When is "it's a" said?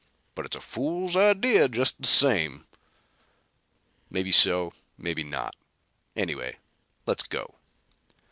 0.47-0.61